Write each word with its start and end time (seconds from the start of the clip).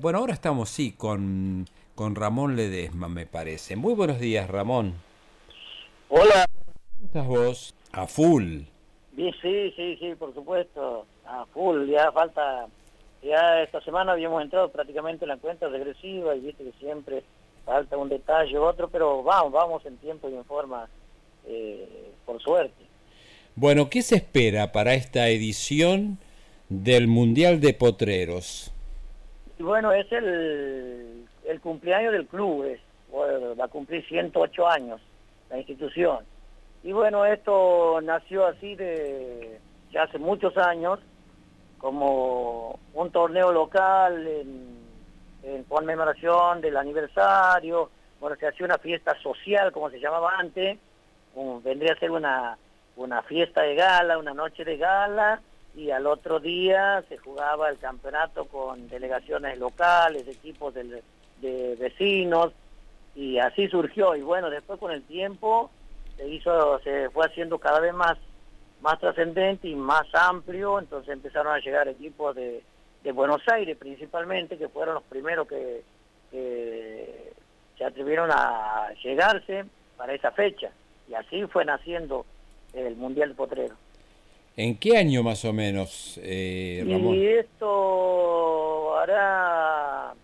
Bueno, 0.00 0.18
ahora 0.18 0.32
estamos, 0.32 0.68
sí, 0.68 0.90
con, 0.90 1.64
con 1.94 2.16
Ramón 2.16 2.56
Ledesma, 2.56 3.08
me 3.08 3.24
parece. 3.24 3.76
Muy 3.76 3.94
buenos 3.94 4.18
días, 4.18 4.50
Ramón. 4.50 4.94
Hola. 6.08 6.44
¿Cómo 6.50 7.06
estás 7.06 7.26
vos? 7.28 7.74
A 7.92 8.08
full. 8.08 8.62
Sí, 9.14 9.30
sí, 9.40 9.72
sí, 9.76 9.96
sí, 10.00 10.14
por 10.18 10.34
supuesto. 10.34 11.06
A 11.24 11.46
full. 11.54 11.88
Ya 11.88 12.10
falta, 12.10 12.66
ya 13.22 13.62
esta 13.62 13.80
semana 13.82 14.10
habíamos 14.10 14.42
entrado 14.42 14.72
prácticamente 14.72 15.24
en 15.24 15.28
la 15.28 15.36
cuenta 15.36 15.68
regresiva 15.68 16.34
y 16.34 16.40
viste 16.40 16.64
que 16.64 16.72
siempre 16.80 17.22
falta 17.64 17.96
un 17.96 18.08
detalle 18.08 18.58
u 18.58 18.64
otro, 18.64 18.88
pero 18.88 19.22
vamos, 19.22 19.52
vamos 19.52 19.86
en 19.86 19.98
tiempo 19.98 20.28
y 20.28 20.34
en 20.34 20.44
forma, 20.46 20.88
eh, 21.46 22.10
por 22.24 22.42
suerte. 22.42 22.84
Bueno, 23.54 23.88
¿qué 23.88 24.02
se 24.02 24.16
espera 24.16 24.72
para 24.72 24.94
esta 24.94 25.28
edición 25.28 26.18
del 26.68 27.06
Mundial 27.06 27.60
de 27.60 27.72
Potreros? 27.72 28.72
Y 29.58 29.62
bueno, 29.62 29.92
es 29.92 30.10
el, 30.12 31.26
el 31.44 31.60
cumpleaños 31.60 32.12
del 32.12 32.26
club, 32.26 32.78
va 33.58 33.64
a 33.64 33.68
cumplir 33.68 34.06
108 34.06 34.68
años 34.68 35.00
la 35.50 35.58
institución. 35.58 36.24
Y 36.82 36.92
bueno, 36.92 37.24
esto 37.24 38.00
nació 38.02 38.46
así 38.46 38.74
de 38.74 39.58
hace 39.98 40.18
muchos 40.18 40.56
años, 40.58 40.98
como 41.78 42.78
un 42.94 43.10
torneo 43.10 43.52
local 43.52 44.26
en, 44.26 44.76
en 45.42 45.64
conmemoración 45.64 46.60
del 46.60 46.76
aniversario, 46.76 47.90
bueno, 48.20 48.36
se 48.36 48.46
hacía 48.46 48.66
una 48.66 48.78
fiesta 48.78 49.16
social, 49.22 49.72
como 49.72 49.90
se 49.90 50.00
llamaba 50.00 50.32
antes, 50.38 50.78
vendría 51.62 51.92
a 51.92 51.98
ser 51.98 52.10
una, 52.10 52.56
una 52.96 53.22
fiesta 53.22 53.62
de 53.62 53.74
gala, 53.74 54.18
una 54.18 54.34
noche 54.34 54.64
de 54.64 54.76
gala, 54.76 55.40
y 55.76 55.90
al 55.90 56.06
otro 56.06 56.40
día 56.40 57.04
se 57.06 57.18
jugaba 57.18 57.68
el 57.68 57.78
campeonato 57.78 58.46
con 58.46 58.88
delegaciones 58.88 59.58
locales, 59.58 60.26
equipos 60.26 60.72
de, 60.74 61.76
vecinos, 61.78 62.52
y 63.14 63.38
así 63.38 63.68
surgió. 63.68 64.16
Y 64.16 64.22
bueno, 64.22 64.48
después 64.48 64.80
con 64.80 64.90
el 64.90 65.02
tiempo 65.02 65.70
se 66.16 66.26
hizo, 66.28 66.80
se 66.80 67.10
fue 67.10 67.26
haciendo 67.26 67.58
cada 67.58 67.80
vez 67.80 67.92
más, 67.92 68.16
más 68.80 68.98
trascendente 68.98 69.68
y 69.68 69.74
más 69.74 70.06
amplio, 70.14 70.78
entonces 70.78 71.12
empezaron 71.12 71.52
a 71.52 71.60
llegar 71.60 71.86
equipos 71.88 72.34
de, 72.34 72.62
Buenos 73.14 73.42
Aires 73.46 73.76
principalmente, 73.76 74.58
que 74.58 74.68
fueron 74.68 74.94
los 74.96 75.04
primeros 75.04 75.46
que, 75.46 75.84
se 76.32 77.84
atrevieron 77.84 78.30
a 78.32 78.88
llegarse 79.04 79.64
para 79.96 80.14
esa 80.14 80.32
fecha. 80.32 80.70
Y 81.08 81.14
así 81.14 81.44
fue 81.46 81.64
naciendo 81.64 82.26
el 82.72 82.96
Mundial 82.96 83.28
de 83.28 83.34
Potrero. 83.36 83.74
¿En 84.56 84.78
qué 84.78 84.96
año 84.96 85.22
más 85.22 85.44
o 85.44 85.52
menos, 85.52 86.18
eh, 86.22 86.82
Ramón? 86.88 87.14
Y 87.14 87.26
esto 87.26 88.96
hará... 88.98 90.14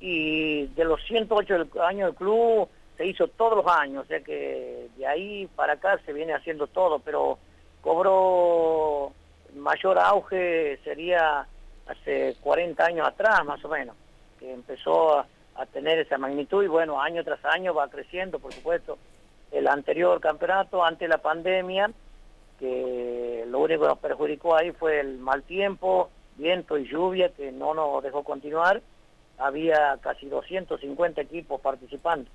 Y 0.00 0.66
de 0.66 0.84
los 0.84 1.02
108 1.06 1.82
años 1.82 2.10
del 2.10 2.14
club 2.14 2.68
se 2.96 3.06
hizo 3.06 3.26
todos 3.28 3.64
los 3.64 3.66
años, 3.66 4.04
o 4.04 4.06
sea 4.06 4.20
que 4.20 4.88
de 4.96 5.06
ahí 5.06 5.48
para 5.56 5.72
acá 5.72 5.98
se 6.04 6.12
viene 6.12 6.34
haciendo 6.34 6.66
todo, 6.66 6.98
pero 7.00 7.38
cobró 7.80 9.12
mayor 9.56 9.98
auge 9.98 10.78
sería 10.84 11.46
hace 11.86 12.36
40 12.40 12.84
años 12.84 13.08
atrás 13.08 13.44
más 13.44 13.64
o 13.64 13.68
menos, 13.68 13.96
que 14.38 14.52
empezó 14.52 15.18
a, 15.18 15.26
a 15.56 15.66
tener 15.66 15.98
esa 15.98 16.18
magnitud 16.18 16.62
y 16.62 16.68
bueno, 16.68 17.00
año 17.00 17.24
tras 17.24 17.44
año 17.46 17.74
va 17.74 17.88
creciendo, 17.88 18.38
por 18.38 18.52
supuesto. 18.52 18.98
El 19.50 19.66
anterior 19.66 20.20
campeonato, 20.20 20.84
antes 20.84 21.00
de 21.00 21.08
la 21.08 21.18
pandemia, 21.22 21.90
que 22.58 23.44
lo 23.48 23.60
único 23.60 23.82
que 23.82 23.88
nos 23.88 23.98
perjudicó 23.98 24.56
ahí 24.56 24.72
fue 24.72 25.00
el 25.00 25.18
mal 25.18 25.42
tiempo, 25.42 26.10
viento 26.36 26.78
y 26.78 26.88
lluvia 26.88 27.30
que 27.30 27.52
no 27.52 27.74
nos 27.74 28.02
dejó 28.02 28.24
continuar. 28.24 28.82
Había 29.38 29.96
casi 30.00 30.26
250 30.26 31.20
equipos 31.20 31.60
participando. 31.60 32.28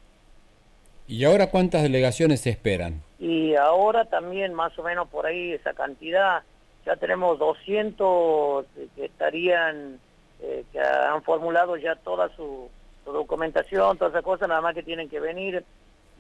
¿Y 1.08 1.26
ahora 1.26 1.50
cuántas 1.50 1.84
delegaciones 1.84 2.42
se 2.42 2.50
esperan? 2.50 3.02
Y 3.20 3.56
ahora 3.56 4.06
también 4.06 4.54
más 4.54 4.78
o 4.80 4.84
menos 4.84 5.10
por 5.10 5.26
ahí 5.26 5.52
esa 5.52 5.74
cantidad, 5.74 6.44
ya 6.86 6.96
tenemos 6.96 7.38
200 7.40 8.66
que 8.96 9.06
estarían, 9.06 10.00
eh, 10.42 10.64
que 10.72 10.80
han 10.80 11.22
formulado 11.24 11.76
ya 11.76 11.96
toda 11.96 12.34
su, 12.36 12.70
su 13.04 13.12
documentación, 13.12 13.98
todas 13.98 14.14
esas 14.14 14.24
cosas, 14.24 14.48
nada 14.48 14.62
más 14.62 14.76
que 14.76 14.84
tienen 14.84 15.10
que 15.10 15.20
venir 15.20 15.66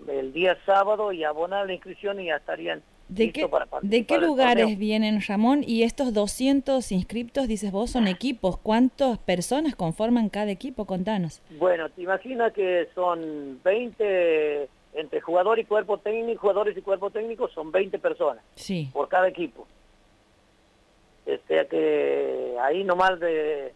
el 0.07 0.33
día 0.33 0.57
sábado 0.66 1.11
y 1.13 1.23
abonar 1.23 1.66
la 1.66 1.73
inscripción 1.73 2.19
y 2.19 2.25
ya 2.25 2.35
estarían 2.35 2.81
¿De 3.09 3.31
qué, 3.31 3.47
¿De 3.81 4.05
qué 4.05 4.17
lugares 4.17 4.77
vienen, 4.77 5.21
Ramón? 5.27 5.63
Y 5.65 5.83
estos 5.83 6.13
200 6.13 6.91
inscriptos, 6.91 7.47
dices 7.47 7.71
vos, 7.71 7.91
son 7.91 8.07
equipos. 8.07 8.57
¿Cuántas 8.57 9.19
personas 9.19 9.75
conforman 9.75 10.29
cada 10.29 10.51
equipo? 10.51 10.85
Contanos. 10.85 11.41
Bueno, 11.59 11.89
te 11.89 12.01
imaginas 12.01 12.53
que 12.53 12.87
son 12.95 13.59
20, 13.63 14.67
entre 14.95 15.21
jugador 15.21 15.59
y 15.59 15.65
cuerpo 15.65 15.97
técnico, 15.99 16.41
jugadores 16.41 16.77
y 16.77 16.81
cuerpo 16.81 17.11
técnico, 17.11 17.47
son 17.49 17.71
20 17.71 17.99
personas 17.99 18.43
sí. 18.55 18.89
por 18.93 19.09
cada 19.09 19.27
equipo. 19.27 19.67
Este, 21.25 21.67
que 21.67 22.55
ahí 22.61 22.83
nomás 22.83 23.19
de 23.19 23.73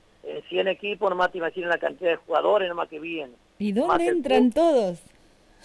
100 0.49 0.67
equipos, 0.67 1.09
nomás 1.09 1.31
te 1.31 1.37
imaginas 1.37 1.69
la 1.69 1.77
cantidad 1.77 2.11
de 2.11 2.17
jugadores 2.17 2.67
nomás 2.69 2.89
que 2.89 2.99
vienen. 2.99 3.35
¿Y 3.59 3.71
dónde 3.71 4.07
entran 4.07 4.51
todos? 4.51 4.99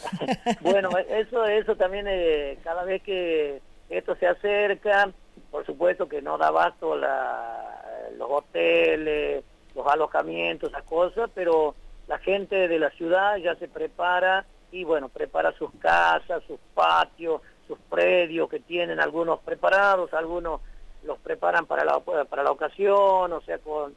bueno, 0.61 0.91
eso 1.09 1.45
eso 1.45 1.77
también 1.77 2.07
eh, 2.09 2.59
cada 2.65 2.85
vez 2.85 3.03
que 3.03 3.61
esto 3.89 4.17
se 4.17 4.27
acerca, 4.27 5.11
por 5.51 5.67
supuesto 5.67 6.09
que 6.09 6.23
no 6.23 6.39
da 6.39 6.49
abasto 6.49 6.97
la, 6.97 8.09
los 8.17 8.29
hoteles, 8.31 9.45
los 9.75 9.87
alojamientos, 9.87 10.71
esas 10.71 10.85
cosas, 10.85 11.31
pero 11.35 11.75
la 12.09 12.19
gente 12.19 12.69
de 12.69 12.79
la 12.79 12.91
ciudad 12.91 13.37
ya 13.37 13.55
se 13.57 13.69
prepara 13.69 14.45
y 14.71 14.85
bueno, 14.85 15.09
prepara 15.09 15.53
sus 15.53 15.71
casas, 15.79 16.43
sus 16.47 16.59
patios, 16.75 17.43
sus 17.67 17.79
predios 17.91 18.49
que 18.49 18.61
tienen 18.61 19.01
algunos 19.01 19.41
preparados, 19.41 20.13
algunos 20.15 20.61
los 21.05 21.19
preparan 21.19 21.67
para 21.67 21.85
la, 21.85 22.01
para 22.01 22.43
la 22.43 22.51
ocasión, 22.51 23.33
o 23.33 23.41
sea, 23.43 23.59
con, 23.59 23.95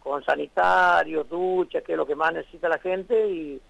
con 0.00 0.24
sanitarios, 0.24 1.28
duchas, 1.28 1.82
que 1.82 1.92
es 1.92 1.98
lo 1.98 2.06
que 2.06 2.14
más 2.14 2.32
necesita 2.32 2.68
la 2.68 2.78
gente 2.78 3.28
y 3.28 3.60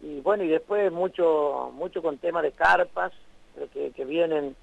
y 0.00 0.20
bueno 0.20 0.44
y 0.44 0.48
después 0.48 0.92
mucho 0.92 1.70
mucho 1.74 2.02
con 2.02 2.18
tema 2.18 2.42
de 2.42 2.52
carpas 2.52 3.12
que, 3.72 3.92
que 3.92 4.04
vienen 4.04 4.54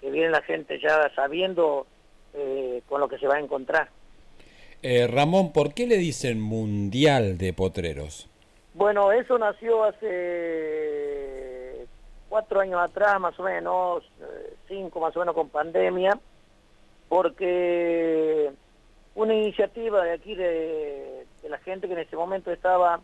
que 0.00 0.10
viene 0.10 0.30
la 0.30 0.42
gente 0.42 0.80
ya 0.80 1.10
sabiendo 1.14 1.86
eh, 2.34 2.82
con 2.88 3.00
lo 3.00 3.08
que 3.08 3.18
se 3.18 3.26
va 3.26 3.36
a 3.36 3.40
encontrar. 3.40 3.88
Eh, 4.82 5.06
Ramón 5.06 5.52
por 5.52 5.74
qué 5.74 5.86
le 5.86 5.96
dicen 5.96 6.40
mundial 6.40 7.36
de 7.36 7.52
potreros 7.52 8.28
bueno 8.74 9.12
eso 9.12 9.38
nació 9.38 9.84
hace 9.84 11.86
cuatro 12.28 12.60
años 12.60 12.80
atrás 12.80 13.20
más 13.20 13.38
o 13.38 13.42
menos 13.42 14.04
eh, 14.20 14.54
cinco 14.68 15.00
más 15.00 15.14
o 15.16 15.20
menos 15.20 15.34
con 15.34 15.50
pandemia 15.50 16.18
porque 17.08 18.50
una 19.14 19.34
iniciativa 19.34 20.04
de 20.04 20.12
aquí 20.12 20.34
de, 20.34 21.26
de 21.42 21.48
la 21.48 21.58
gente 21.58 21.86
que 21.86 21.92
en 21.92 22.00
ese 22.00 22.16
momento 22.16 22.50
estaba 22.50 23.00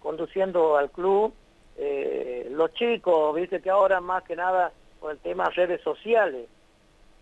conduciendo 0.00 0.76
al 0.76 0.90
club, 0.90 1.32
eh, 1.76 2.48
los 2.50 2.72
chicos, 2.74 3.34
viste 3.34 3.60
que 3.60 3.70
ahora 3.70 4.00
más 4.00 4.22
que 4.24 4.36
nada 4.36 4.72
con 5.00 5.10
el 5.10 5.18
tema 5.18 5.44
redes 5.50 5.80
sociales, 5.82 6.48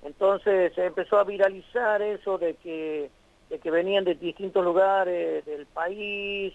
entonces 0.02 0.72
se 0.74 0.84
empezó 0.84 1.18
a 1.18 1.24
viralizar 1.24 2.02
eso 2.02 2.38
de 2.38 2.54
que, 2.54 3.10
de 3.48 3.58
que 3.58 3.70
venían 3.70 4.04
de 4.04 4.14
distintos 4.14 4.64
lugares 4.64 5.44
del 5.46 5.66
país 5.66 6.54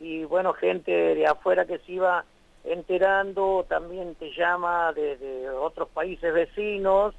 y 0.00 0.24
bueno, 0.24 0.52
gente 0.54 0.90
de 0.90 1.26
afuera 1.26 1.66
que 1.66 1.78
se 1.78 1.92
iba 1.92 2.24
enterando, 2.64 3.64
también 3.68 4.14
te 4.16 4.32
llama 4.32 4.92
de, 4.92 5.48
otros 5.50 5.88
países 5.90 6.32
vecinos 6.32 7.14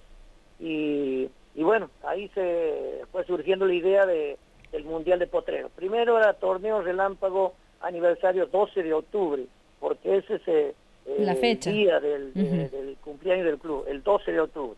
y, 0.60 1.30
y, 1.56 1.64
bueno, 1.64 1.90
ahí 2.04 2.28
se 2.30 3.04
fue 3.12 3.24
surgiendo 3.26 3.66
la 3.66 3.74
idea 3.74 4.06
de, 4.06 4.38
del 4.72 4.84
Mundial 4.84 5.20
de 5.20 5.28
Potrero. 5.28 5.70
Primero 5.70 6.18
era 6.18 6.34
torneo 6.34 6.82
relámpago 6.82 7.54
aniversario 7.82 8.46
12 8.48 8.84
de 8.84 8.94
octubre, 8.94 9.46
porque 9.80 10.18
ese 10.18 10.36
es 10.36 10.48
eh, 10.48 10.76
el 11.06 11.60
día 11.60 12.00
del, 12.00 12.34
del, 12.34 12.98
cumpleaños 13.04 13.46
del 13.46 13.58
club, 13.58 13.86
el 13.88 14.04
12 14.04 14.32
de 14.32 14.40
octubre. 14.40 14.78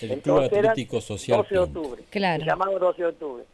El 0.00 0.20
Club 0.20 0.38
Atlético 0.38 1.00
Social 1.00 1.38
12 1.38 1.54
de 1.54 1.60
octubre, 1.60 2.02
claro. 2.10 2.44
llamado 2.44 2.78
12 2.78 3.02
de 3.02 3.08
octubre. 3.08 3.44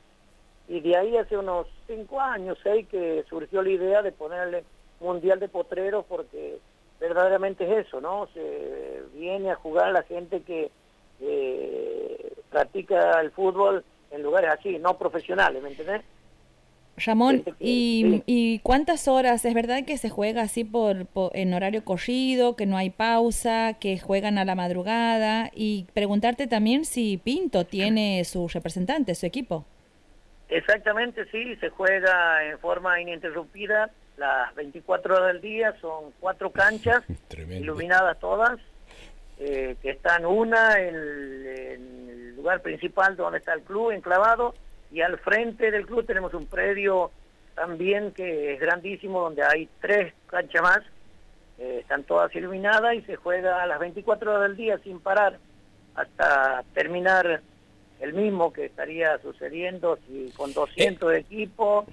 Y 0.68 0.80
de 0.80 0.96
ahí 0.96 1.16
hace 1.16 1.36
unos 1.36 1.66
5 1.86 2.20
años, 2.20 2.58
6, 2.62 2.86
que 2.88 3.24
surgió 3.28 3.62
la 3.62 3.70
idea 3.70 4.02
de 4.02 4.12
ponerle 4.12 4.64
Mundial 5.00 5.40
de 5.40 5.48
Potreros, 5.48 6.04
porque 6.06 6.58
verdaderamente 7.00 7.64
es 7.64 7.86
eso, 7.86 8.00
¿no? 8.00 8.28
Se 8.34 9.02
viene 9.14 9.50
a 9.50 9.56
jugar 9.56 9.92
la 9.92 10.02
gente 10.02 10.42
que 10.42 10.70
eh, 11.20 12.32
practica 12.50 13.20
el 13.20 13.30
fútbol 13.30 13.84
en 14.10 14.22
lugares 14.22 14.50
así, 14.50 14.78
no 14.78 14.98
profesionales, 14.98 15.62
¿me 15.62 15.70
entendés? 15.70 16.02
Ramón, 17.04 17.44
¿y, 17.58 18.22
¿y, 18.26 18.58
cuántas 18.60 19.08
horas? 19.08 19.44
¿Es 19.44 19.54
verdad 19.54 19.84
que 19.84 19.96
se 19.98 20.10
juega 20.10 20.42
así 20.42 20.64
por, 20.64 21.06
en 21.32 21.54
horario 21.54 21.84
corrido, 21.84 22.56
que 22.56 22.66
no 22.66 22.76
hay 22.76 22.90
pausa, 22.90 23.74
que 23.80 23.98
juegan 23.98 24.38
a 24.38 24.44
la 24.44 24.54
madrugada? 24.54 25.50
Y 25.54 25.86
preguntarte 25.94 26.46
también 26.46 26.84
si 26.84 27.16
Pinto 27.18 27.64
tiene 27.64 28.24
su 28.24 28.48
representante, 28.48 29.14
su 29.14 29.26
equipo. 29.26 29.64
Exactamente, 30.48 31.26
sí, 31.30 31.56
se 31.56 31.68
juega 31.68 32.44
en 32.44 32.58
forma 32.58 33.00
ininterrumpida 33.00 33.90
las 34.18 34.54
24 34.54 35.14
horas 35.14 35.32
del 35.32 35.40
día, 35.40 35.74
son 35.80 36.12
cuatro 36.20 36.50
canchas 36.50 37.02
iluminadas 37.50 38.18
todas, 38.18 38.58
eh, 39.38 39.76
que 39.80 39.90
están 39.90 40.26
una 40.26 40.80
en, 40.80 40.94
el 40.94 42.36
lugar 42.36 42.60
principal 42.60 43.16
donde 43.16 43.38
está 43.38 43.54
el 43.54 43.62
club 43.62 43.92
enclavado 43.92 44.54
y 44.90 45.00
al 45.00 45.18
frente 45.18 45.70
del 45.70 45.86
club 45.86 46.06
tenemos 46.06 46.34
un 46.34 46.46
predio 46.46 47.10
también 47.54 48.12
que 48.12 48.54
es 48.54 48.60
grandísimo 48.60 49.20
donde 49.20 49.42
hay 49.42 49.68
tres 49.80 50.14
canchas 50.26 50.62
más, 50.62 50.80
eh, 51.58 51.78
están 51.80 52.04
todas 52.04 52.34
iluminadas 52.34 52.94
y 52.94 53.02
se 53.02 53.16
juega 53.16 53.62
a 53.62 53.66
las 53.66 53.80
24 53.80 54.30
horas 54.30 54.42
del 54.48 54.56
día 54.56 54.78
sin 54.78 55.00
parar 55.00 55.38
hasta 55.94 56.62
terminar 56.74 57.42
el 58.00 58.12
mismo 58.12 58.52
que 58.52 58.66
estaría 58.66 59.18
sucediendo 59.18 59.98
si 60.06 60.30
con 60.36 60.52
200 60.52 61.12
eh. 61.12 61.18
equipos, 61.18 61.86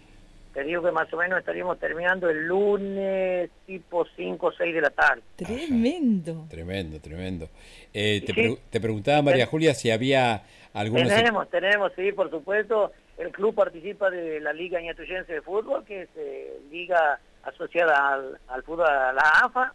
te 0.56 0.63
digo 0.63 0.81
que 0.81 0.92
más 0.92 1.12
o 1.13 1.18
menos 1.18 1.40
estaríamos 1.40 1.78
terminando 1.80 2.30
el 2.30 2.48
lunes 2.48 3.50
tipo 3.66 4.06
5 4.16 4.48
o 4.48 4.52
6 4.54 4.74
de 4.74 4.80
la 4.81 4.90
tarde. 4.90 5.22
Tremendo. 5.36 6.48
tremendo, 6.50 7.02
tremendo. 7.02 7.50
Eh, 7.94 8.57
te, 8.72 8.80
preguntaba 8.80 9.22
María 9.22 9.48
Julia 9.48 9.74
si 9.74 9.92
había 9.92 10.44
algunos... 10.74 11.10
Tenemos, 11.10 11.50
tenemos, 11.50 11.92
sí, 11.98 12.13
por 12.13 12.30
supuesto. 12.30 12.94
El 13.18 13.34
club 13.34 13.54
participa 13.54 14.10
de 14.10 14.40
la 14.40 14.54
Liga 14.54 14.80
Ñatuyense 14.80 15.34
de 15.34 15.42
Fútbol, 15.42 15.84
que 15.84 16.04
es 16.04 16.10
eh, 16.16 16.62
liga 16.72 17.19
asociada 17.44 18.13
al, 18.13 18.40
al 18.48 18.63
fútbol, 18.63 18.88
a 18.88 19.12
la 19.12 19.30
AFA, 19.44 19.74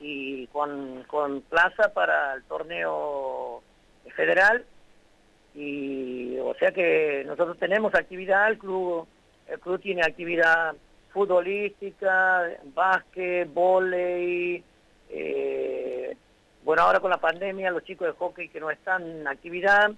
y 0.00 0.46
con, 0.46 1.04
con 1.08 1.42
plaza 1.42 1.92
para 1.92 2.32
el 2.32 2.42
torneo 2.44 3.62
federal 4.16 4.64
y 5.54 6.38
o 6.38 6.54
sea 6.54 6.70
que 6.72 7.22
nosotros 7.26 7.58
tenemos 7.58 7.94
actividad, 7.94 8.48
el 8.48 8.56
club, 8.56 9.06
el 9.50 9.58
club 9.58 9.80
tiene 9.80 10.02
actividad 10.02 10.74
futbolística, 11.12 12.48
básquet, 12.72 13.52
volei, 13.52 14.62
eh, 15.08 16.16
bueno 16.64 16.82
ahora 16.82 17.00
con 17.00 17.10
la 17.10 17.18
pandemia 17.18 17.70
los 17.70 17.84
chicos 17.84 18.06
de 18.06 18.12
hockey 18.12 18.48
que 18.48 18.60
no 18.60 18.70
están 18.70 19.02
en 19.02 19.26
actividad 19.26 19.90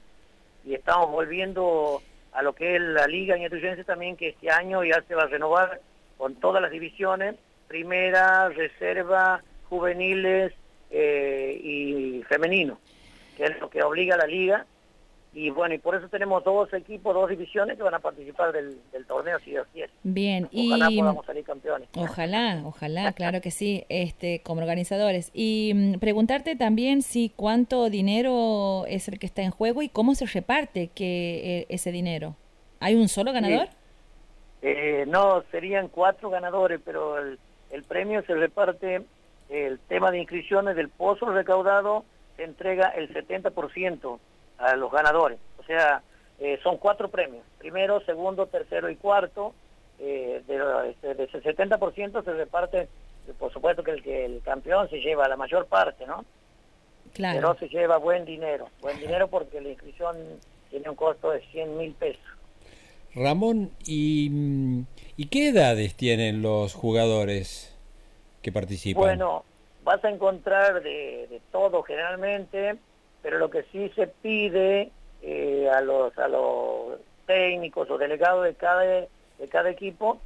y 0.65 0.75
estamos 0.75 1.11
volviendo 1.11 2.01
a 2.33 2.43
lo 2.43 2.55
que 2.55 2.77
es 2.77 2.81
la 2.81 3.07
liga 3.07 3.37
ñatuyense 3.37 3.85
también 3.85 4.17
que 4.17 4.31
este 4.31 4.51
año 4.51 4.83
ya 4.85 5.03
se 5.07 5.15
va 5.15 5.25
a 5.25 5.27
renovar 5.27 5.81
con 6.17 6.37
todas 6.37 6.63
las 6.63 6.71
divisiones, 6.71 7.35
primera, 7.69 8.49
reserva, 8.49 9.43
juveniles 9.69 10.53
eh, 10.91 11.61
y 11.63 12.23
femenino, 12.23 12.79
que 13.37 13.45
es 13.45 13.61
lo 13.61 13.69
que 13.69 13.83
obliga 13.83 14.15
a 14.15 14.19
la 14.19 14.27
liga 14.27 14.67
y 15.35 15.49
bueno, 15.49 15.75
y 15.75 15.79
por 15.79 15.95
eso 15.95 16.09
tenemos 16.09 16.45
dos 16.45 16.71
equipos, 16.75 17.15
dos 17.15 17.31
divisiones 17.31 17.79
que 17.79 17.83
van 17.83 17.95
a 17.95 18.01
participar 18.01 18.53
del, 18.53 18.77
torneo, 19.07 19.39
si 19.39 19.53
Dios 19.53 19.67
quiere. 19.73 19.91
Bien, 20.03 20.49
ojalá 20.55 20.91
podamos 20.91 21.25
salir 21.25 21.45
campeones. 21.45 21.89
Ojalá, 21.97 22.61
ojalá, 22.65 23.13
claro 23.17 23.41
que 23.41 23.51
sí, 23.51 23.85
este, 23.89 24.43
como 24.43 24.61
organizadores. 24.61 25.31
Y 25.33 25.73
mm, 25.75 25.99
preguntarte 26.01 26.55
también 26.55 27.01
si 27.01 27.31
cuánto 27.35 27.89
dinero 27.89 28.85
es 28.87 29.09
el 29.09 29.19
que 29.19 29.25
está 29.25 29.41
en 29.41 29.53
juego 29.53 29.81
y 29.81 29.89
cómo 29.89 30.15
se 30.15 30.27
reparte 30.27 30.89
que 30.89 31.61
eh, 31.61 31.67
ese 31.71 31.93
dinero. 31.93 32.37
¿Hay 32.81 32.95
un 32.95 33.09
solo 33.09 33.33
ganador? 33.33 33.69
Eh, 34.61 35.05
no, 35.09 35.43
serían 35.51 35.89
cuatro 35.89 36.29
ganadores, 36.29 36.79
pero 36.85 37.19
el, 37.19 37.39
el 37.71 37.85
premio 37.85 38.23
se 38.27 38.35
reparte, 38.35 39.01
el 39.49 39.79
tema 39.89 40.11
de 40.11 40.19
inscripciones 40.19 40.77
del 40.77 40.91
pozo 40.91 41.27
recaudado 41.27 42.05
se 42.37 42.45
entrega 42.45 42.89
el 42.89 43.13
70% 43.15 44.19
a 44.63 44.77
los 44.77 44.91
ganadores. 44.91 45.39
O 45.59 45.65
sea, 45.65 46.03
eh, 46.39 46.59
son 46.63 46.79
cuatro 46.79 47.09
premios, 47.09 47.45
primero, 47.59 48.01
segundo, 48.05 48.47
tercero 48.47 48.89
y 48.91 48.97
cuarto. 48.97 49.55
Eh, 49.99 50.43
de, 50.49 50.91
este, 50.91 51.15
de, 51.15 51.25
ese 51.25 51.43
70% 51.43 52.25
se 52.25 52.33
reparte, 52.33 52.89
por 53.39 53.53
supuesto 53.53 53.85
que 53.85 53.93
el, 53.93 54.03
que 54.03 54.25
el 54.25 54.43
campeón 54.43 54.89
se 54.91 55.01
lleva 55.01 55.29
la 55.29 55.37
mayor 55.37 55.67
parte, 55.67 56.07
¿no? 56.07 56.25
Claro. 57.13 57.37
Pero 57.37 57.59
se 57.59 57.69
lleva 57.69 57.99
buen 57.99 58.25
dinero, 58.25 58.69
buen 58.81 58.99
dinero 58.99 59.29
porque 59.29 59.61
la 59.61 59.69
inscripción 59.69 60.17
tiene 60.71 60.89
un 60.89 60.97
costo 60.97 61.31
de 61.31 61.41
100 61.53 61.77
mil 61.77 61.93
pesos. 61.93 62.25
Ramón, 63.15 63.71
¿y, 63.87 64.85
¿y 65.17 65.27
qué 65.27 65.51
edades 65.51 65.95
tienen 65.95 66.43
los 66.43 66.75
jugadores 66.75 67.79
que 68.41 68.51
participan? 68.51 69.03
Bueno, 69.03 69.45
vas 69.85 70.03
a 70.05 70.11
encontrar 70.11 70.83
de, 70.83 71.29
de 71.29 71.41
todo 71.53 71.83
generalmente, 71.83 72.77
pero 73.23 73.39
lo 73.39 73.51
que 73.51 73.63
sí 73.73 73.91
se 73.95 74.07
pide 74.07 74.91
eh, 75.23 75.71
a 75.73 75.81
los 75.81 76.17
a 76.19 76.29
los 76.29 76.99
técnicos 77.27 77.91
o 77.91 77.99
delegados 77.99 78.45
de 78.45 78.55
cada 78.55 78.83
de 78.83 79.49
cada 79.49 79.71
equipo 79.71 80.21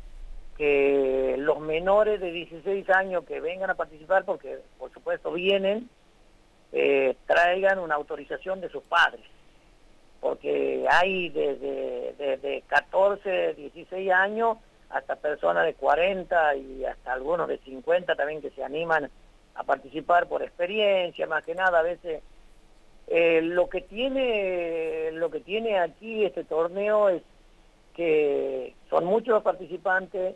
que 0.56 1.36
los 1.38 1.60
menores 1.60 2.20
de 2.20 2.30
16 2.30 2.88
años 2.90 3.24
que 3.24 3.40
vengan 3.40 3.70
a 3.70 3.74
participar 3.74 4.24
porque 4.24 4.58
por 4.78 4.90
supuesto 4.92 5.32
vienen 5.32 5.88
eh, 6.72 7.16
traigan 7.26 7.78
una 7.78 7.94
autorización 7.94 8.60
de 8.60 8.68
sus 8.68 8.82
padres. 8.84 9.24
Porque 10.20 10.86
hay 10.90 11.28
desde, 11.28 12.14
desde 12.18 12.62
14 12.62 13.54
16 13.54 14.10
años 14.10 14.58
hasta 14.90 15.16
personas 15.16 15.66
de 15.66 15.74
40 15.74 16.56
y 16.56 16.84
hasta 16.84 17.12
algunos 17.12 17.48
de 17.48 17.58
50 17.58 18.14
también 18.14 18.40
que 18.40 18.50
se 18.50 18.64
animan 18.64 19.10
a 19.54 19.62
participar 19.62 20.26
por 20.26 20.42
experiencia 20.42 21.26
más 21.26 21.44
que 21.44 21.54
nada. 21.54 21.78
A 21.78 21.82
veces 21.82 22.22
eh, 23.08 23.40
lo 23.42 23.68
que 23.68 23.82
tiene 23.82 25.10
lo 25.12 25.30
que 25.30 25.40
tiene 25.40 25.78
aquí 25.78 26.24
este 26.24 26.44
torneo 26.44 27.08
es 27.08 27.22
que 27.94 28.74
son 28.90 29.04
muchos 29.06 29.42
participantes, 29.42 30.34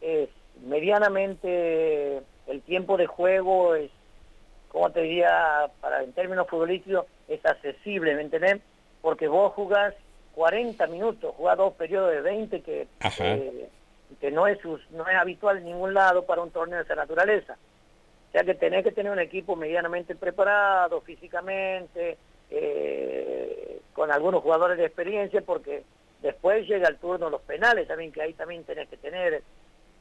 es 0.00 0.28
medianamente 0.64 2.22
el 2.46 2.62
tiempo 2.62 2.96
de 2.96 3.06
juego 3.06 3.74
es, 3.74 3.90
como 4.68 4.90
te 4.90 5.02
diría, 5.02 5.70
para 5.80 6.02
en 6.02 6.12
términos 6.12 6.46
futbolísticos, 6.48 7.06
es 7.28 7.44
accesible, 7.44 8.14
¿me 8.14 8.22
entendés? 8.22 8.60
Porque 9.00 9.26
vos 9.26 9.52
jugás 9.54 9.94
40 10.34 10.86
minutos, 10.86 11.34
jugás 11.36 11.56
dos 11.56 11.74
periodos 11.74 12.12
de 12.12 12.20
20 12.20 12.60
que, 12.62 12.86
que 14.20 14.30
no, 14.30 14.46
es, 14.46 14.58
no 14.64 15.08
es 15.08 15.16
habitual 15.16 15.58
en 15.58 15.64
ningún 15.64 15.94
lado 15.94 16.24
para 16.24 16.42
un 16.42 16.50
torneo 16.50 16.78
de 16.78 16.84
esa 16.84 16.94
naturaleza. 16.94 17.56
O 18.32 18.34
sea 18.34 18.44
que 18.44 18.54
tenés 18.54 18.82
que 18.82 18.92
tener 18.92 19.12
un 19.12 19.18
equipo 19.18 19.56
medianamente 19.56 20.14
preparado 20.14 21.02
físicamente, 21.02 22.16
eh, 22.50 23.80
con 23.92 24.10
algunos 24.10 24.42
jugadores 24.42 24.78
de 24.78 24.86
experiencia, 24.86 25.42
porque 25.42 25.82
después 26.22 26.66
llega 26.66 26.88
el 26.88 26.96
turno 26.96 27.28
los 27.28 27.42
penales 27.42 27.86
también, 27.86 28.10
que 28.10 28.22
ahí 28.22 28.32
también 28.32 28.64
tenés 28.64 28.88
que 28.88 28.96
tener 28.96 29.42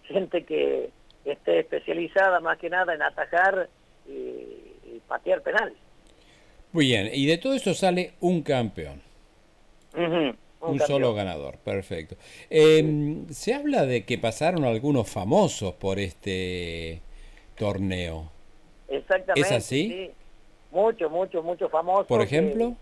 gente 0.03 0.45
que 0.45 0.91
esté 1.25 1.59
especializada 1.59 2.39
más 2.39 2.57
que 2.57 2.69
nada 2.69 2.93
en 2.93 3.01
atajar 3.01 3.67
y, 4.07 5.01
patear 5.09 5.41
penales. 5.41 5.75
Muy 6.71 6.85
bien, 6.85 7.09
y 7.11 7.25
de 7.25 7.37
todo 7.37 7.53
esto 7.53 7.73
sale 7.73 8.13
un 8.21 8.43
campeón. 8.43 9.01
un, 9.93 10.79
solo 10.79 11.13
ganador, 11.13 11.57
perfecto. 11.57 12.15
Em, 12.49 13.27
se 13.27 13.53
habla 13.53 13.85
de 13.85 14.05
que 14.05 14.17
pasaron 14.17 14.63
algunos 14.63 15.09
famosos 15.09 15.73
por 15.73 15.99
este 15.99 17.01
torneo. 17.61 18.31
Exactamente. 18.87 19.41
¿Es 19.41 19.51
así? 19.51 19.87
Sí. 19.89 20.11
Muchos, 20.71 21.11
muchos, 21.11 21.43
muchos 21.43 21.69
famosos. 21.69 22.07
¿Por 22.07 22.21
ejemplo? 22.21 22.75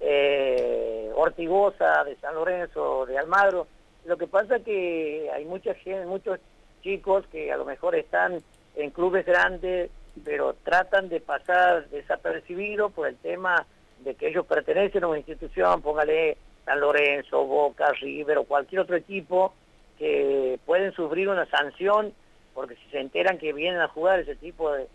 eh, 0.00 1.10
Ortigosa, 1.14 2.04
de 2.04 2.16
San 2.16 2.34
Lorenzo, 2.34 3.04
de 3.06 3.18
Almagro. 3.18 3.66
Lo 4.06 4.16
que 4.16 4.26
pasa 4.26 4.56
es 4.56 4.62
que 4.62 5.30
hay 5.34 5.44
mucha 5.44 5.74
gente, 5.74 6.06
muchos 6.06 6.38
chicos 6.82 7.26
que 7.30 7.52
a 7.52 7.56
lo 7.56 7.64
mejor 7.64 7.94
están 7.94 8.40
en 8.76 8.90
clubes 8.90 9.26
grandes, 9.26 9.90
pero 10.24 10.54
tratan 10.64 11.08
de 11.08 11.20
pasar 11.20 11.88
desapercibidos 11.90 12.92
por 12.92 13.08
el 13.08 13.16
tema 13.16 13.66
de 14.04 14.14
que 14.14 14.28
ellos 14.28 14.46
pertenecen 14.46 15.04
a 15.04 15.08
una 15.08 15.18
institución, 15.18 15.82
póngale 15.82 16.36
San 16.64 16.80
Lorenzo, 16.80 17.44
Boca, 17.44 17.92
River 18.00 18.38
o 18.38 18.44
cualquier 18.44 18.82
otro 18.82 18.96
equipo, 18.96 19.52
que 19.98 20.58
pueden 20.64 20.92
sufrir 20.92 21.28
una 21.28 21.46
sanción 21.46 22.12
porque 22.56 22.74
si 22.76 22.90
se 22.90 22.98
enteran 22.98 23.38
que 23.38 23.52
vienen 23.52 23.82
a 23.82 23.88
jugar 23.88 24.18
ese 24.18 24.34
tipo 24.34 24.72
de, 24.72 24.88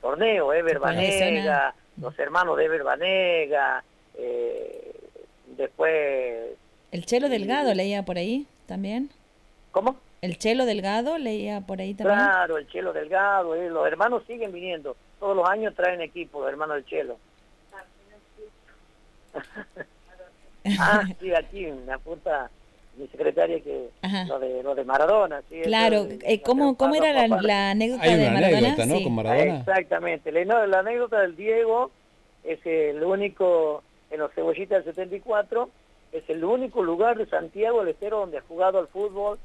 torneo, 0.00 0.52
Ever 0.54 0.78
Banega, 0.78 1.74
los 2.00 2.16
hermanos 2.18 2.56
de 2.56 2.64
Ever 2.64 2.84
Banega, 2.84 3.82
eh, 4.16 4.94
después... 5.56 6.52
¿El 6.92 7.04
Chelo 7.04 7.28
Delgado 7.28 7.74
leía 7.74 8.04
por 8.04 8.18
ahí 8.18 8.46
también? 8.66 9.10
¿Cómo? 9.72 9.96
¿El 10.20 10.38
Chelo 10.38 10.64
Delgado 10.64 11.18
leía 11.18 11.60
por 11.62 11.80
ahí 11.80 11.92
también? 11.94 12.20
Claro, 12.20 12.56
el 12.56 12.68
Chelo 12.68 12.92
Delgado, 12.92 13.56
eh, 13.56 13.68
los 13.68 13.84
hermanos 13.84 14.22
siguen 14.28 14.52
viniendo, 14.52 14.96
todos 15.18 15.36
los 15.36 15.48
años 15.48 15.74
traen 15.74 16.00
equipo, 16.02 16.40
los 16.40 16.50
hermanos 16.50 16.76
del 16.76 16.86
Chelo. 16.86 17.18
ah, 20.78 21.02
sí, 21.18 21.34
aquí, 21.34 21.66
una 21.66 21.98
puta 21.98 22.48
mi 22.96 23.06
secretaria 23.08 23.60
que 23.60 23.88
lo 24.28 24.38
de, 24.38 24.62
lo 24.62 24.74
de 24.74 24.84
Maradona. 24.84 25.42
¿sí? 25.48 25.60
Claro, 25.62 26.06
eh, 26.22 26.40
¿cómo, 26.42 26.76
¿cómo 26.76 26.94
era 26.94 27.12
la, 27.26 27.70
anécdota 27.70 28.02
Hay 28.02 28.14
una 28.14 28.22
de 28.22 28.30
Maradona? 28.30 28.58
Anécdota, 28.58 28.86
¿no? 28.86 29.02
Con 29.02 29.14
Maradona. 29.14 29.58
Exactamente, 29.58 30.32
la, 30.32 30.66
la, 30.66 30.78
anécdota 30.80 31.20
del 31.20 31.36
Diego 31.36 31.90
es 32.44 32.64
el 32.66 33.02
único 33.02 33.82
en 34.10 34.20
los 34.20 34.32
cebollitas 34.34 34.84
del 34.84 34.94
74 34.94 35.70
es 36.12 36.28
el 36.28 36.44
único 36.44 36.82
lugar 36.82 37.16
de 37.16 37.26
Santiago 37.26 37.80
del 37.80 37.94
Estero 37.94 38.20
donde 38.20 38.38
ha 38.38 38.42
jugado 38.42 38.78
al 38.78 38.88
fútbol 38.88 39.38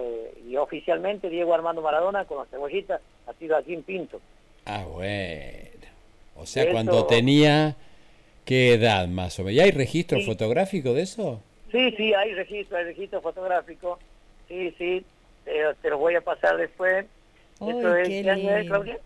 eh, 0.00 0.42
y 0.48 0.56
oficialmente 0.56 1.28
Diego 1.28 1.54
Armando 1.54 1.82
Maradona 1.82 2.24
con 2.24 2.38
la 2.38 2.46
cebollita 2.46 3.00
ha 3.26 3.32
sido 3.34 3.56
aquí 3.56 3.74
en 3.74 3.82
Pinto. 3.82 4.20
Ah, 4.64 4.84
bueno. 4.90 5.86
O 6.36 6.46
sea, 6.46 6.70
cuando 6.72 7.06
tenía... 7.06 7.76
¿Qué 8.44 8.74
edad 8.74 9.08
más 9.08 9.40
o 9.40 9.42
menos? 9.42 9.56
¿Ya 9.56 9.64
hay 9.64 9.72
registro 9.72 10.20
fotográfico 10.20 10.94
de 10.94 11.02
eso? 11.02 11.40
Sí, 11.72 11.90
sí, 11.96 12.14
hay 12.14 12.34
registro, 12.34 12.78
hay 12.78 12.84
registro 12.84 13.20
fotográfico. 13.20 13.98
Sí, 14.48 14.74
sí, 14.78 15.04
te, 15.44 15.90
lo 15.90 15.98
voy 15.98 16.14
a 16.14 16.20
pasar 16.20 16.56
después. 16.56 17.06
Esto 17.54 17.96
es, 17.96 18.08
¿qué 18.08 18.30
año 18.30 18.56
es, 18.56 18.66
Claudia? 18.66 18.98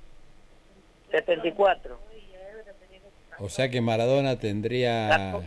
74. 1.11 1.99
O 3.39 3.49
sea 3.49 3.69
que 3.69 3.81
Maradona 3.81 4.39
tendría... 4.39 5.41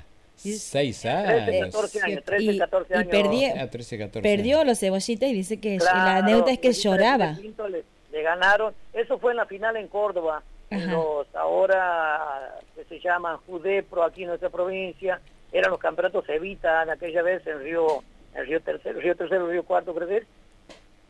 6 0.51 1.05
años. 1.05 1.45
13, 1.45 1.59
14 1.59 2.01
años, 2.01 2.23
13, 2.25 2.57
14 2.57 2.93
años. 2.95 3.05
Y 3.05 3.09
perdió, 3.09 3.53
ah, 3.57 3.67
13, 3.67 3.97
14 3.97 4.21
perdió 4.21 4.63
los 4.63 4.79
cebollitas 4.79 5.29
y 5.29 5.33
dice 5.33 5.59
que 5.59 5.77
la 5.77 6.17
anécdota 6.17 6.51
es 6.51 6.59
que 6.59 6.73
lloraba. 6.73 7.37
Le, 7.39 7.83
le, 8.11 8.21
ganaron, 8.21 8.73
eso 8.93 9.17
fue 9.19 9.31
en 9.31 9.37
la 9.37 9.45
final 9.45 9.77
en 9.77 9.87
Córdoba, 9.87 10.43
los 10.69 11.33
ahora 11.35 12.59
que 12.75 12.83
se 12.85 12.99
llaman 12.99 13.37
Judepro 13.45 14.03
aquí 14.03 14.23
en 14.23 14.29
nuestra 14.29 14.49
provincia, 14.49 15.21
eran 15.53 15.71
los 15.71 15.79
campeonatos 15.79 16.27
Evita 16.27 16.83
en 16.83 16.89
aquella 16.89 17.21
vez 17.21 17.45
en 17.47 17.59
Río, 17.59 18.03
en 18.33 18.45
Río 18.45 18.59
Tercero, 18.61 18.99
Río 18.99 19.15
Tercero, 19.15 19.47
Río 19.47 19.63
Cuarto, 19.63 19.93
creo 19.93 20.07
que 20.07 20.23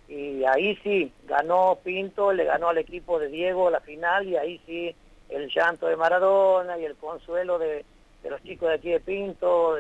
y 0.10 0.44
ahí 0.44 0.78
sí, 0.84 1.12
ganó 1.26 1.80
Pinto, 1.84 2.34
le 2.34 2.44
ganó 2.44 2.70
al 2.70 2.78
equipo 2.78 3.18
de 3.20 3.30
Diego 3.30 3.72
la 3.72 3.80
final 3.80 4.28
y 4.28 4.36
ahí 4.36 4.62
sí 4.66 4.94
el 5.30 5.50
llanto 5.50 5.88
de 5.88 5.96
Maradona 5.96 6.78
y 6.78 6.86
el 6.86 6.96
consuelo 6.96 7.58
de, 7.58 7.84
los 8.30 8.44
chicos 8.44 8.70
de 8.70 8.76
aquí 8.76 8.90
de 8.90 9.00
Pinto, 9.00 9.78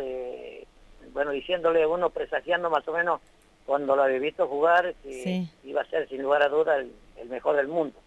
bueno, 1.13 1.32
diciéndole 1.32 1.86
uno, 1.86 2.10
presagiando 2.10 2.70
más 2.70 2.88
o 2.88 2.93
menos 2.93 3.22
cuando 3.65 3.96
lo 3.96 4.03
había 4.03 4.20
visto 4.20 4.48
jugar, 4.48 4.96
que 5.03 5.46
iba 5.63 5.82
a 5.82 5.89
ser 5.89 6.10
sin 6.10 6.24
lugar 6.24 6.41
a 6.41 6.50
duda 6.50 6.77
el, 6.77 6.91
mejor 7.29 7.55
del 7.55 7.67
mundo. 7.67 7.98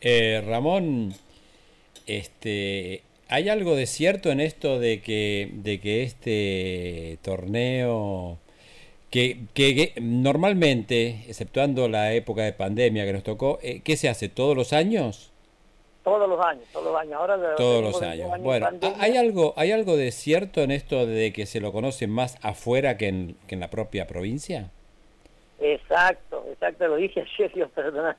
Eh, 0.00 0.42
Ramón, 0.46 1.12
este, 2.06 3.02
¿hay 3.30 3.48
algo 3.48 3.76
de 3.76 3.86
cierto 3.86 4.30
en 4.30 4.40
esto 4.40 4.78
de 4.78 5.00
que, 5.00 5.50
de 5.52 5.80
que 5.80 6.02
este 6.02 7.18
torneo 7.22 8.38
que, 9.10 9.46
que, 9.54 9.94
normalmente, 10.00 11.24
exceptuando 11.28 11.88
la 11.88 12.12
época 12.12 12.42
de 12.42 12.52
pandemia 12.52 13.04
que 13.04 13.12
nos 13.12 13.24
tocó, 13.24 13.58
eh, 13.62 13.80
¿qué 13.82 13.96
se 13.96 14.08
hace? 14.08 14.28
¿Todos 14.28 14.56
los 14.56 14.72
años? 14.72 15.32
Todos 16.04 16.28
los 16.28 16.40
años, 16.44 16.64
todos 16.72 16.92
los 16.92 17.00
años. 17.00 17.14
Ahora 17.14 17.56
todos 17.56 17.82
los 17.82 18.02
años. 18.02 18.30
bueno, 18.40 18.68
¿hay 18.98 19.16
algo, 19.16 19.52
¿hay 19.56 19.72
algo 19.72 19.96
de 19.96 20.12
cierto 20.12 20.62
en 20.62 20.70
esto 20.70 21.06
de 21.06 21.32
que 21.32 21.46
se 21.46 21.60
lo 21.60 21.72
conoce 21.72 22.06
más 22.06 22.38
afuera 22.42 22.96
que 22.96 23.08
en, 23.08 23.36
que 23.46 23.54
en 23.56 23.60
la 23.60 23.68
propia 23.68 24.06
provincia? 24.06 24.70
Exacto, 25.60 26.44
exacto, 26.50 26.88
lo 26.88 26.96
dije 26.96 27.24
ayer, 27.38 27.68
perdona. 27.74 28.16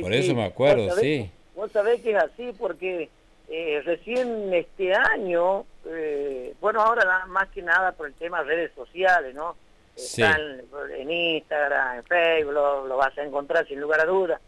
Por 0.00 0.12
eso 0.12 0.34
me 0.34 0.44
acuerdo, 0.44 0.94
sí. 0.96 1.30
Vos 1.54 1.70
sabés 1.72 2.00
que 2.00 2.10
es 2.10 2.16
así 2.16 2.52
porque 2.58 3.10
eh, 3.54 3.82
recién 3.84 4.50
este 4.54 4.94
año, 4.94 5.66
eh, 5.84 6.54
bueno, 6.58 6.80
ahora 6.80 7.26
más 7.26 7.50
que 7.50 7.60
nada 7.60 7.92
por 7.92 8.06
el 8.06 8.14
tema 8.14 8.42
de 8.42 8.44
redes 8.44 8.72
sociales, 8.74 9.34
¿no? 9.34 9.56
Están 9.94 10.62
en 10.96 11.10
Instagram, 11.10 11.98
en 11.98 12.04
Facebook, 12.04 12.54
lo, 12.54 12.96
vas 12.96 13.16
a 13.18 13.22
encontrar 13.22 13.68
sin 13.68 13.78
lugar 13.78 14.00
a 14.00 14.06
dudas, 14.06 14.40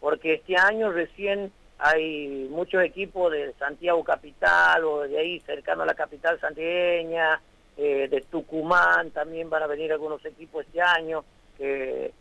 porque 0.00 0.34
este 0.34 0.54
año 0.54 0.92
recién 0.92 1.50
hay 1.78 2.46
muchos 2.50 2.82
equipos 2.84 3.32
de 3.32 3.54
Santiago 3.54 4.04
Capital 4.04 4.84
o 4.84 5.00
de 5.08 5.18
ahí 5.18 5.40
cercano 5.40 5.84
a 5.84 5.86
la 5.86 5.94
capital 5.94 6.38
santiagueña, 6.38 7.40
eh, 7.78 8.06
de 8.10 8.20
Tucumán 8.20 9.12
también 9.12 9.48
van 9.48 9.62
a 9.62 9.66
venir 9.66 9.92
algunos 9.92 10.22
equipos 10.26 10.66
este 10.66 10.82
año 10.82 11.24
que, 11.56 12.12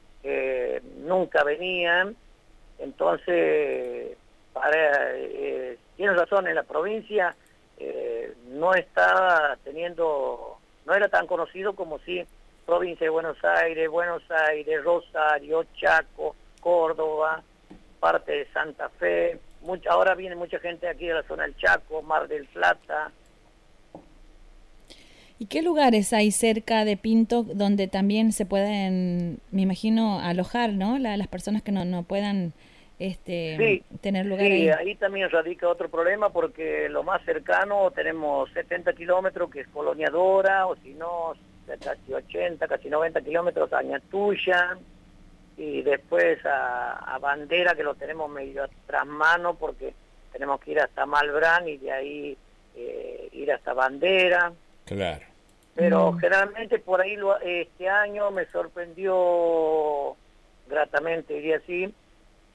nunca 1.04 1.44
venían. 1.44 2.16
Entonces, 2.80 4.16
para, 4.54 5.16
eh, 5.16 5.78
tienes 5.96 6.16
razón, 6.16 6.48
en 6.48 6.56
la 6.56 6.64
provincia 6.64 7.36
eh, 7.78 8.34
no 8.50 8.74
estaba 8.74 9.58
teniendo, 9.64 10.58
no 10.86 10.94
era 10.94 11.10
tan 11.10 11.28
conocido 11.28 11.74
como 11.74 12.00
si 12.00 12.24
provincia 12.66 13.06
de 13.06 13.10
Buenos 13.10 13.44
Aires, 13.44 13.90
Buenos 13.90 14.24
Aires, 14.30 14.84
Rosario, 14.84 15.66
Chaco, 15.76 16.36
Córdoba, 16.60 17.44
parte 18.00 18.32
de 18.32 18.48
Santa 18.52 18.90
Fe. 18.90 19.40
Mucha, 19.62 19.92
ahora 19.92 20.16
viene 20.16 20.36
mucha 20.36 20.60
gente 20.60 20.88
aquí 20.88 21.08
de 21.08 21.16
la 21.16 21.24
zona 21.24 21.44
del 21.44 21.58
Chaco, 21.58 22.02
Mar 22.02 22.28
del 22.28 22.46
Plata. 22.46 23.12
¿Y 25.40 25.48
qué 25.48 25.64
lugares 25.64 26.14
hay 26.14 26.30
cerca 26.30 26.86
de 26.86 26.98
Pinto 26.98 27.42
donde 27.42 27.88
también 27.88 28.32
se 28.32 28.46
pueden, 28.46 29.40
me 29.50 29.64
imagino, 29.64 30.20
alojar, 30.20 30.74
¿no? 30.74 31.00
las 31.00 31.28
personas 31.28 31.64
que 31.64 31.72
no, 31.72 31.84
no 31.84 32.04
puedan 32.04 32.54
este, 33.02 33.84
tener 34.00 34.28
lugar 34.28 34.46
sí, 34.46 34.70
ahí. 34.70 34.94
también 34.94 35.28
radica 35.32 35.68
otro 35.68 35.90
problema 35.90 36.30
porque 36.30 36.88
lo 36.88 37.02
más 37.02 37.26
cercano 37.26 37.90
tenemos 37.90 38.52
70 38.52 38.94
kilómetros 38.94 39.50
que 39.50 39.62
es 39.62 39.68
Colonia 39.70 40.12
Dora 40.12 40.68
o 40.68 40.76
si 40.76 40.94
no 40.94 41.34
casi 41.80 42.14
80, 42.14 42.68
casi 42.68 42.90
90 42.90 43.22
kilómetros 43.22 43.74
a 43.74 43.82
Ñatuya 43.82 44.78
y 45.58 45.82
después 45.82 46.38
a, 46.46 47.18
Bandera, 47.20 47.74
que 47.74 47.84
lo 47.84 47.96
tenemos 47.96 48.30
medio 48.30 48.70
tras 48.86 49.08
mano 49.08 49.56
porque 49.56 49.96
tenemos 50.32 50.60
que 50.62 50.74
ir 50.74 50.80
hasta 50.80 51.08
Malbrán 51.08 51.68
y 51.68 51.78
de 51.78 51.92
ahí 51.92 52.38
eh, 52.76 53.30
ir 53.32 53.52
hasta 53.52 53.74
Bandera. 53.74 54.54
Claro. 54.86 55.26
Pero 55.74 56.12
mm. 56.12 56.20
generalmente 56.20 56.78
por 56.78 57.02
ahí 57.02 57.18
este 57.44 57.90
año 57.90 58.30
me 58.30 58.46
sorprendió 58.46 60.16
gratamente, 60.68 61.34
diría 61.34 61.58
así, 61.58 61.92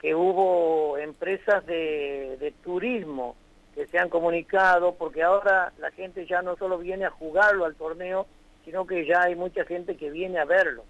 que 0.06 0.14
hubo 0.14 0.96
empresas 0.98 1.66
de, 1.66 2.36
de 2.38 2.52
turismo 2.62 3.34
que 3.74 3.88
se 3.88 3.98
han 3.98 4.08
comunicado, 4.08 4.94
porque 4.94 5.24
ahora 5.24 5.72
la 5.78 5.90
gente 5.90 6.26
ya 6.26 6.42
no 6.42 6.54
solo 6.54 6.78
viene 6.78 7.06
a 7.06 7.10
jugarlo 7.10 7.64
al 7.64 7.74
torneo, 7.74 8.28
sino 8.64 8.86
que 8.86 9.04
ya 9.04 9.22
hay 9.22 9.34
mucha 9.34 9.64
gente 9.64 9.96
que 9.96 10.12
viene 10.12 10.38
a 10.38 10.44
verlo. 10.44 10.84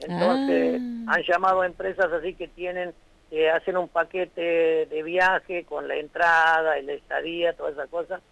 Entonces 0.00 0.80
ah. 0.80 1.12
han 1.12 1.22
llamado 1.22 1.60
a 1.60 1.66
empresas 1.66 2.10
así 2.10 2.32
que 2.32 2.48
tienen, 2.48 2.94
eh, 3.30 3.50
hacen 3.50 3.76
un 3.76 3.88
paquete 3.88 4.86
de 4.86 5.02
viaje 5.02 5.64
con 5.64 5.86
la 5.86 5.96
entrada 5.96 6.78
y 6.78 6.86
la 6.86 6.94
estadía, 6.94 7.52
todas 7.52 7.74
esas 7.74 7.90
cosas. 7.90 8.22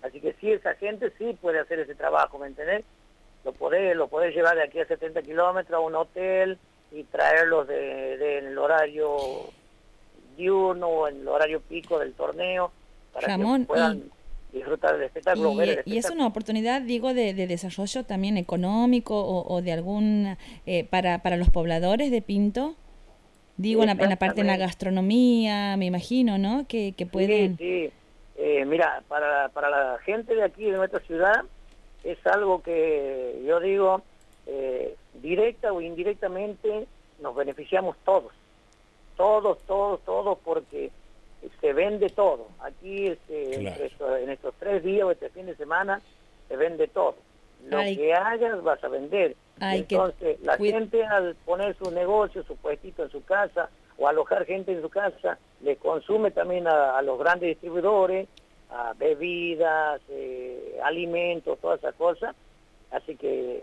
Así 0.00 0.18
que 0.22 0.32
sí, 0.40 0.50
esa 0.50 0.76
gente 0.76 1.12
sí 1.18 1.36
puede 1.42 1.58
hacer 1.58 1.78
ese 1.78 1.94
trabajo, 1.94 2.38
¿me 2.38 2.46
entendés? 2.46 2.86
Lo 3.44 3.52
podés, 3.52 3.94
lo 3.96 4.08
podés 4.08 4.34
llevar 4.34 4.56
de 4.56 4.62
aquí 4.62 4.80
a 4.80 4.86
70 4.86 5.20
kilómetros 5.20 5.76
a 5.76 5.80
un 5.80 5.94
hotel 5.94 6.58
y 6.92 7.04
traerlos 7.04 7.66
del 7.66 8.18
de, 8.18 8.58
horario 8.58 9.16
diurno 10.36 10.86
o 10.88 11.08
en 11.08 11.20
el 11.20 11.28
horario 11.28 11.60
pico 11.60 11.98
del 11.98 12.12
torneo 12.14 12.70
para 13.12 13.36
que 13.36 13.64
puedan 13.66 14.02
disfrutar 14.52 14.94
del 14.94 15.04
espectáculo. 15.04 15.54
Y, 15.84 15.98
es 15.98 16.10
una 16.10 16.26
oportunidad, 16.26 16.82
digo, 16.82 17.14
de, 17.14 17.34
desarrollo 17.34 18.04
también 18.04 18.36
económico 18.36 19.14
o, 19.16 19.62
de 19.62 19.72
algún, 19.72 20.36
eh, 20.66 20.84
para, 20.84 21.20
para 21.20 21.36
los 21.36 21.50
pobladores 21.50 22.10
de 22.10 22.22
Pinto. 22.22 22.76
Digo, 23.56 23.82
en 23.82 23.88
la, 23.88 24.16
parte 24.16 24.42
de 24.42 24.46
la 24.46 24.56
gastronomía, 24.56 25.76
me 25.76 25.86
imagino, 25.86 26.38
¿no? 26.38 26.66
Que, 26.66 26.94
que 26.96 27.06
pueden... 27.06 27.56
Sí, 27.58 27.92
eh, 28.36 28.64
mira, 28.64 29.02
para, 29.08 29.50
para 29.50 29.70
la 29.70 29.98
gente 29.98 30.34
de 30.34 30.42
aquí, 30.42 30.64
de 30.64 30.76
nuestra 30.76 31.00
ciudad, 31.00 31.44
es 32.02 32.18
algo 32.26 32.62
que 32.62 33.42
yo 33.46 33.60
digo, 33.60 34.02
eh, 34.46 34.96
directa 35.14 35.72
o 35.72 35.80
indirectamente, 35.80 36.86
nos 37.20 37.34
beneficiamos 37.34 37.96
todos. 38.04 38.32
Todos, 39.16 39.58
todos, 39.66 40.00
todos, 40.04 40.38
porque 40.44 40.90
se 41.60 41.72
vende 41.72 42.08
todo. 42.08 42.48
Aquí 42.60 43.08
este, 43.08 43.54
en 43.54 44.30
estos 44.30 44.54
tres 44.58 44.82
días 44.82 45.04
o 45.04 45.10
este 45.10 45.28
fin 45.30 45.46
de 45.46 45.56
semana 45.56 46.00
se 46.48 46.56
vende 46.56 46.88
todo. 46.88 47.16
Lo 47.68 47.78
que 47.78 48.12
hagas 48.12 48.62
vas 48.62 48.82
a 48.82 48.88
vender. 48.88 49.36
Entonces, 49.60 50.40
la 50.40 50.56
gente 50.56 51.04
al 51.04 51.36
poner 51.44 51.76
su 51.76 51.90
negocio, 51.90 52.42
su 52.42 52.56
puestito 52.56 53.04
en 53.04 53.10
su 53.10 53.24
casa 53.24 53.70
o 53.98 54.08
alojar 54.08 54.44
gente 54.46 54.72
en 54.72 54.82
su 54.82 54.88
casa, 54.88 55.38
le 55.60 55.76
consume 55.76 56.32
también 56.32 56.66
a, 56.66 57.00
los 57.02 57.18
grandes 57.18 57.50
distribuidores, 57.50 58.28
a 58.70 58.94
bebidas, 58.94 60.00
eh, 60.08 60.80
alimentos, 60.82 61.58
todas 61.60 61.78
esas 61.78 61.94
cosas. 61.94 62.34
Así 62.90 63.14
que 63.16 63.62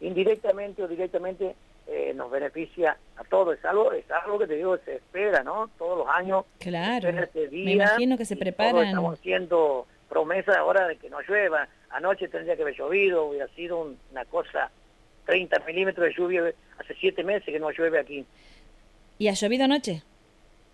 indirectamente 0.00 0.82
o 0.82 0.88
directamente 0.88 1.54
eh, 1.86 2.12
nos 2.14 2.30
beneficia 2.30 2.96
a 3.16 3.24
todos. 3.24 3.58
Es 3.58 3.64
algo, 3.64 3.92
es 3.92 4.10
algo 4.10 4.38
que 4.38 4.46
te 4.46 4.56
digo, 4.56 4.76
se 4.78 4.96
espera, 4.96 5.42
¿no? 5.42 5.70
Todos 5.78 5.98
los 5.98 6.08
años. 6.08 6.44
Claro. 6.58 7.08
Este 7.08 7.48
Me 7.50 7.72
imagino 7.72 8.16
que 8.16 8.24
se 8.24 8.36
preparan. 8.36 8.86
Estamos 8.86 9.18
haciendo 9.18 9.86
promesa 10.08 10.58
ahora 10.58 10.86
de 10.86 10.96
que 10.96 11.10
no 11.10 11.20
llueva. 11.20 11.68
Anoche 11.90 12.28
tendría 12.28 12.56
que 12.56 12.62
haber 12.62 12.76
llovido, 12.76 13.26
hubiera 13.26 13.48
sido 13.48 13.94
una 14.10 14.24
cosa, 14.24 14.70
30 15.26 15.60
milímetros 15.60 16.06
de 16.06 16.14
lluvia, 16.14 16.52
hace 16.78 16.94
siete 16.94 17.22
meses 17.22 17.44
que 17.44 17.60
no 17.60 17.70
llueve 17.70 17.98
aquí. 17.98 18.26
¿Y 19.18 19.28
ha 19.28 19.32
llovido 19.32 19.64
anoche? 19.64 20.02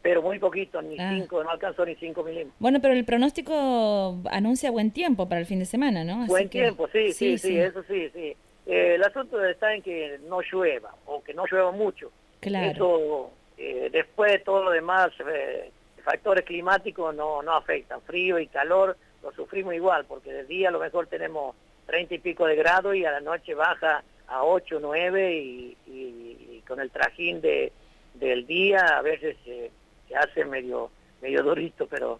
pero 0.02 0.20
muy 0.20 0.38
poquito, 0.38 0.82
ni 0.82 0.96
5, 0.96 1.40
ah. 1.40 1.44
no 1.44 1.50
alcanzó 1.50 1.86
ni 1.86 1.94
5 1.94 2.24
milímetros. 2.24 2.54
Bueno, 2.58 2.80
pero 2.80 2.92
el 2.92 3.04
pronóstico 3.04 4.20
anuncia 4.30 4.70
buen 4.70 4.90
tiempo 4.90 5.28
para 5.28 5.40
el 5.40 5.46
fin 5.46 5.60
de 5.60 5.64
semana, 5.64 6.04
¿no? 6.04 6.26
buen 6.26 6.48
tiempo, 6.48 6.88
sí, 6.92 7.12
sí, 7.12 7.38
sí, 7.38 7.56
eso 7.56 7.82
sí, 7.84 8.10
sí. 8.12 8.34
Eh, 8.66 8.94
el 8.94 9.02
asunto 9.02 9.44
está 9.44 9.74
en 9.74 9.82
que 9.82 10.18
no 10.28 10.40
llueva, 10.40 10.94
o 11.06 11.22
que 11.22 11.34
no 11.34 11.44
llueva 11.50 11.72
mucho. 11.72 12.12
Claro. 12.40 12.70
Eso, 12.70 13.30
eh, 13.56 13.88
después 13.90 14.42
todo 14.44 14.64
lo 14.64 14.70
demás, 14.70 15.10
eh, 15.28 15.70
factores 16.04 16.44
climáticos 16.44 17.14
no, 17.14 17.42
no 17.42 17.54
afectan. 17.54 18.00
Frío 18.02 18.38
y 18.38 18.46
calor 18.46 18.96
lo 19.22 19.32
sufrimos 19.32 19.74
igual, 19.74 20.04
porque 20.06 20.32
de 20.32 20.44
día 20.44 20.68
a 20.68 20.72
lo 20.72 20.80
mejor 20.80 21.06
tenemos 21.06 21.54
30 21.86 22.14
y 22.14 22.18
pico 22.18 22.46
de 22.46 22.56
grados 22.56 22.94
y 22.94 23.04
a 23.04 23.12
la 23.12 23.20
noche 23.20 23.54
baja 23.54 24.02
a 24.28 24.44
8, 24.44 24.78
9 24.80 25.34
y, 25.34 25.76
y, 25.86 26.62
con 26.66 26.80
el 26.80 26.90
trajín 26.90 27.40
de, 27.40 27.72
del 28.14 28.46
día 28.46 28.98
a 28.98 29.02
veces 29.02 29.36
se, 29.44 29.70
se 30.08 30.16
hace 30.16 30.44
medio 30.44 30.90
medio 31.20 31.42
durito, 31.42 31.86
pero 31.86 32.18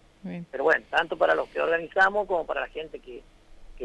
pero 0.51 0.63
bueno, 0.63 0.85
tanto 0.89 1.17
para 1.17 1.35
los 1.35 1.49
que 1.49 1.59
organizamos 1.59 2.27
como 2.27 2.45
para 2.45 2.61
la 2.61 2.67
gente 2.67 2.99
que, 2.99 3.21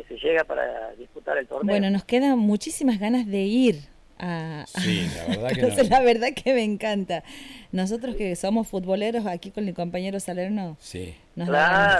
que 0.03 0.15
se 0.15 0.27
llega 0.27 0.45
para 0.45 0.93
disputar 0.93 1.39
el 1.39 1.47
torneo. 1.47 1.73
Bueno, 1.73 1.91
nos 1.91 2.05
quedan 2.05 2.39
muchísimas 2.39 2.99
ganas 2.99 3.27
de 3.27 3.41
ir 3.41 3.77
a, 4.19 4.65
sí, 4.67 5.07
la 5.17 5.37
verdad 5.37 5.51
que 5.51 5.85
la 5.91 6.01
verdad 6.01 6.29
que 6.35 6.53
me 6.53 6.65
encanta. 6.65 7.23
Nosotros 7.71 8.17
que 8.17 8.35
somos 8.37 8.67
futboleros 8.67 9.27
aquí 9.27 9.51
con 9.51 9.65
mi 9.65 9.73
compañero 9.73 10.19
Salerno. 10.19 10.77
Sí. 10.81 11.15
Nos, 11.37 11.49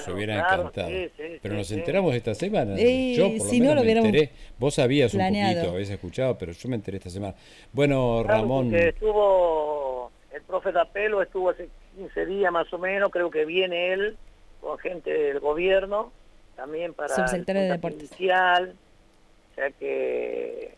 hubiera 0.09 0.41
encantado. 0.41 0.91
pero 1.43 1.55
nos 1.55 1.71
enteramos 1.71 2.15
esta 2.15 2.35
semana. 2.35 2.77
yo 2.77 3.31
por 3.37 3.77
lo 3.77 3.85
menos 3.85 3.85
me 3.85 4.09
enteré. 4.09 4.31
Vos 4.59 4.75
sabías 4.75 5.15
un 5.15 5.21
poquito, 5.21 5.71
habías 5.71 5.91
escuchado, 5.91 6.37
pero 6.39 6.53
yo 6.53 6.69
me 6.69 6.77
enteré 6.77 6.99
esta 6.99 7.11
semana. 7.11 7.35
Bueno, 7.73 8.23
Ramón. 8.25 8.75
estuvo 8.75 10.11
el 10.33 10.43
profe 10.43 10.73
Tapelo 10.73 11.23
estuvo 11.23 11.51
hace 11.51 11.69
15 11.97 12.27
días 12.27 12.53
más 12.53 12.73
o 12.73 12.79
menos, 12.79 13.11
creo 13.11 13.31
que 13.31 13.45
viene 13.45 13.93
él 13.93 14.17
con 14.61 14.79
gente 14.79 15.11
del 15.11 15.41
gobierno 15.41 16.13
también 16.59 16.93
para 16.93 17.15
Subsecretario 17.15 17.63
de 17.63 17.69
Deportes. 17.69 18.11
o 18.13 19.55
sea 19.55 19.71
que 19.71 20.77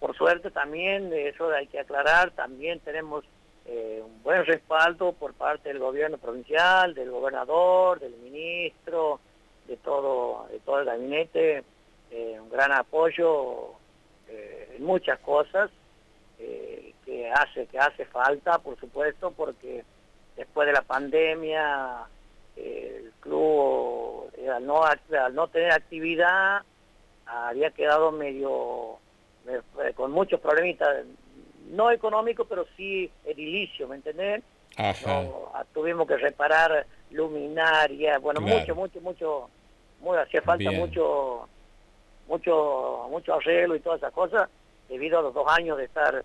por 0.00 0.16
suerte 0.16 0.50
también, 0.50 1.12
eso 1.12 1.48
hay 1.52 1.68
que 1.68 1.78
aclarar, 1.78 2.32
también 2.32 2.80
tenemos 2.80 3.24
eh, 3.66 4.02
un 4.04 4.20
buen 4.24 4.44
respaldo 4.44 5.12
por 5.12 5.34
parte 5.34 5.68
del 5.68 5.78
gobierno 5.78 6.18
provincial, 6.18 6.92
del 6.94 7.12
gobernador, 7.12 8.00
del 8.00 8.14
ministro, 8.16 9.20
de 9.68 9.76
todo, 9.76 10.48
de 10.50 10.58
todo 10.58 10.80
el 10.80 10.86
gabinete, 10.86 11.62
eh, 12.10 12.38
un 12.40 12.50
gran 12.50 12.72
apoyo 12.72 13.74
eh, 14.28 14.74
en 14.76 14.84
muchas 14.84 15.18
cosas 15.20 15.70
que 17.04 17.30
hace 17.30 17.66
que 17.66 17.78
hace 17.78 18.04
falta, 18.06 18.58
por 18.58 18.78
supuesto, 18.78 19.30
porque 19.30 19.84
después 20.36 20.66
de 20.66 20.72
la 20.72 20.82
pandemia 20.82 22.06
el 22.56 23.12
club 23.20 24.30
al 24.50 24.66
no 24.66 24.82
al 24.84 25.34
no 25.34 25.48
tener 25.48 25.72
actividad 25.72 26.62
había 27.26 27.70
quedado 27.70 28.12
medio 28.12 28.98
eh, 29.48 29.92
con 29.94 30.12
muchos 30.12 30.40
problemitas, 30.40 31.04
no 31.70 31.90
económicos, 31.90 32.46
pero 32.48 32.66
sí 32.76 33.10
edilicio, 33.24 33.88
¿me 33.88 33.96
entendés? 33.96 34.42
Ah, 34.76 35.64
tuvimos 35.72 36.06
que 36.06 36.16
reparar 36.16 36.86
luminaria, 37.10 38.18
bueno, 38.18 38.40
mucho, 38.40 38.74
mucho, 38.74 39.00
mucho, 39.00 39.50
muy, 40.00 40.16
hacía 40.16 40.42
falta 40.42 40.70
mucho, 40.70 41.48
mucho, 42.26 43.06
mucho 43.10 43.34
arreglo 43.34 43.76
y 43.76 43.80
todas 43.80 43.98
esas 43.98 44.12
cosas, 44.12 44.48
debido 44.88 45.18
a 45.18 45.22
los 45.22 45.34
dos 45.34 45.46
años 45.48 45.76
de 45.76 45.84
estar 45.84 46.24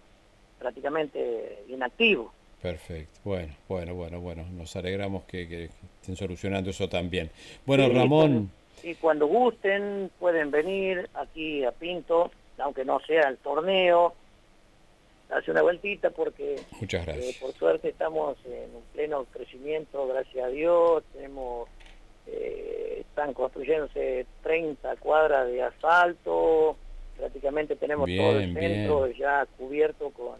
prácticamente 0.59 1.63
inactivo. 1.67 2.33
Perfecto, 2.61 3.19
bueno, 3.23 3.53
bueno, 3.67 3.93
bueno, 3.95 4.19
bueno, 4.19 4.45
nos 4.51 4.75
alegramos 4.75 5.25
que, 5.25 5.69
estén 6.07 6.15
solucionando 6.15 6.69
eso 6.69 6.87
también. 6.87 7.29
Bueno, 7.65 7.89
Ramón. 7.89 8.49
Y 8.83 8.95
cuando 8.95 9.27
gusten 9.27 10.09
pueden 10.19 10.51
venir 10.51 11.09
aquí 11.15 11.65
a 11.65 11.71
Pinto, 11.71 12.31
aunque 12.59 12.85
no 12.85 12.99
sea 13.01 13.27
el 13.27 13.37
torneo, 13.37 14.13
hace 15.29 15.51
una 15.51 15.61
vueltita 15.61 16.09
porque 16.11 16.61
Muchas 16.79 17.05
gracias. 17.05 17.25
Eh, 17.25 17.37
por 17.41 17.53
suerte 17.53 17.89
estamos 17.89 18.37
en 18.45 18.73
un 18.75 18.83
pleno 18.93 19.25
crecimiento, 19.25 20.07
gracias 20.07 20.45
a 20.45 20.47
Dios, 20.47 21.03
tenemos 21.11 21.67
eh, 22.27 22.99
están 23.01 23.33
construyéndose 23.33 24.25
30 24.43 24.95
cuadras 24.97 25.47
de 25.47 25.63
asfalto, 25.63 26.77
prácticamente 27.17 27.75
tenemos 27.75 28.09
todo 28.15 28.39
el 28.39 28.53
centro 28.53 29.07
ya 29.07 29.45
cubierto 29.57 30.11
con, 30.11 30.37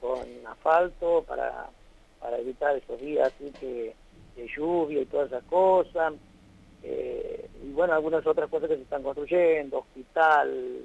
con 0.00 0.26
asfalto 0.46 1.24
para, 1.26 1.68
para 2.20 2.38
evitar 2.38 2.76
esos 2.76 2.98
días 3.00 3.32
así 3.34 3.52
que 3.60 3.94
de 4.38 4.48
lluvia 4.48 5.02
y 5.02 5.06
todas 5.06 5.28
esas 5.28 5.44
cosas. 5.44 6.14
Eh, 6.82 7.48
y 7.64 7.72
bueno, 7.72 7.94
algunas 7.94 8.26
otras 8.26 8.48
cosas 8.48 8.68
que 8.68 8.76
se 8.76 8.82
están 8.82 9.02
construyendo, 9.02 9.78
hospital, 9.80 10.84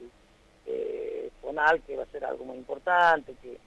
eh, 0.65 1.29
Fonal, 1.41 1.81
que 1.81 1.95
va 1.95 2.03
a 2.03 2.07
ser 2.07 2.25
algo 2.25 2.45
muy 2.45 2.57
importante, 2.57 3.35
que 3.41 3.57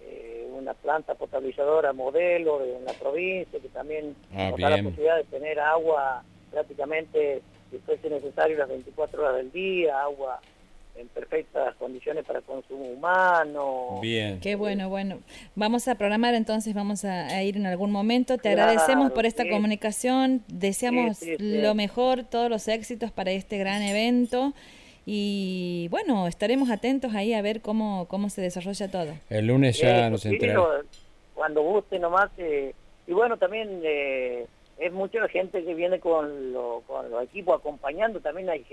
eh, 0.00 0.48
una 0.52 0.74
planta 0.74 1.14
potabilizadora 1.14 1.92
modelo 1.92 2.62
en 2.64 2.84
la 2.84 2.92
provincia, 2.92 3.60
que 3.60 3.68
también 3.68 4.16
ah, 4.34 4.50
nos 4.50 4.60
da 4.60 4.70
la 4.70 4.82
posibilidad 4.82 5.16
de 5.16 5.24
tener 5.24 5.60
agua 5.60 6.22
prácticamente, 6.50 7.42
si 7.70 7.78
fuese 7.78 8.10
necesario, 8.10 8.58
las 8.58 8.68
24 8.68 9.22
horas 9.22 9.36
del 9.36 9.52
día, 9.52 10.02
agua 10.02 10.40
en 10.96 11.08
perfectas 11.08 11.74
condiciones 11.76 12.24
para 12.24 12.40
consumo 12.40 12.84
humano. 12.84 13.98
Bien. 14.00 14.40
Qué 14.40 14.54
bueno, 14.54 14.88
bueno. 14.88 15.20
Vamos 15.54 15.88
a 15.88 15.96
programar 15.96 16.34
entonces, 16.34 16.74
vamos 16.74 17.04
a, 17.04 17.42
ir 17.42 17.56
en 17.56 17.66
algún 17.66 17.90
momento. 17.90 18.38
Te 18.38 18.50
agradecemos 18.50 19.10
por 19.12 19.26
esta 19.26 19.48
comunicación, 19.48 20.42
deseamos 20.48 21.18
lo 21.38 21.74
mejor, 21.74 22.24
todos 22.24 22.48
los 22.48 22.68
éxitos 22.68 23.10
para 23.10 23.32
este 23.32 23.58
gran 23.58 23.82
evento. 23.82 24.52
Y 25.06 25.88
bueno, 25.90 26.26
estaremos 26.28 26.70
atentos 26.70 27.14
ahí 27.14 27.34
a 27.34 27.42
ver 27.42 27.60
cómo, 27.60 28.06
cómo 28.08 28.30
se 28.30 28.40
desarrolla 28.40 28.90
todo. 28.90 29.12
El 29.28 29.48
lunes 29.48 29.78
ya 29.78 30.08
nos 30.08 30.24
enteramos. 30.24 30.68
Cuando 31.34 31.62
guste 31.62 31.98
nomás. 31.98 32.30
Eh, 32.38 32.74
y 33.06 33.12
bueno, 33.12 33.36
también 33.36 33.82
eh, 33.84 34.46
es 34.78 34.92
mucha 34.92 35.20
la 35.20 35.28
gente 35.28 35.62
que 35.62 35.74
viene 35.74 36.00
con, 36.00 36.52
lo, 36.52 36.82
con 36.86 37.10
los 37.10 37.24
equipos 37.24 37.58
acompañando. 37.58 38.20
También 38.20 38.48
hay, 38.48 38.64